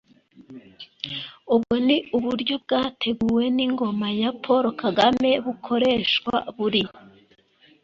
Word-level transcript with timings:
ubwo 1.55 1.73
ni 1.87 1.97
uburyo 2.17 2.55
bwateguwe 2.63 3.43
n'ingoma 3.55 4.07
ya 4.21 4.31
paul 4.43 4.65
kagame 4.81 5.29
bukoreshwa 5.45 6.33
buri 6.55 6.83